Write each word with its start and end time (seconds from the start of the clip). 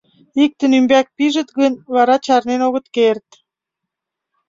Иктын 0.43 0.71
ӱмбак 0.77 1.07
пижыт 1.15 1.49
гын, 1.59 1.73
вара 1.93 2.15
чарнен 2.25 2.61
огыт 2.67 2.85
керт. 2.95 3.27